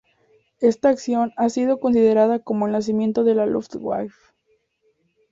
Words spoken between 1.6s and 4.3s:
considerada como el nacimiento de la Luftwaffe.